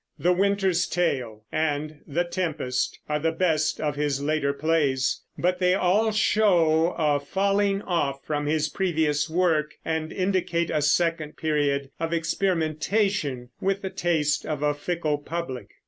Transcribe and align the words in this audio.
The 0.17 0.33
Winter's 0.33 0.87
Tale 0.87 1.43
and 1.51 1.99
The 2.07 2.23
Tempest 2.23 2.97
are 3.07 3.19
the 3.19 3.31
best 3.31 3.79
of 3.79 3.95
his 3.95 4.19
later 4.19 4.51
plays; 4.51 5.21
but 5.37 5.59
they 5.59 5.75
all 5.75 6.11
show 6.11 6.93
a 6.97 7.19
falling 7.19 7.83
off 7.83 8.25
from 8.25 8.47
his 8.47 8.67
previous 8.67 9.29
work, 9.29 9.75
and 9.85 10.11
indicate 10.11 10.71
a 10.71 10.81
second 10.81 11.37
period 11.37 11.91
of 11.99 12.13
experimentation 12.13 13.49
with 13.61 13.83
the 13.83 13.91
taste 13.91 14.43
of 14.43 14.63
a 14.63 14.73
fickle 14.73 15.19
public. 15.19 15.69